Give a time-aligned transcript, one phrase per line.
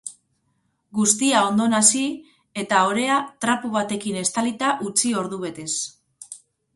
[0.99, 1.99] Guztia ondo nahasi,
[2.61, 5.69] eta orea trapu batekin estalita utzi ordubetez.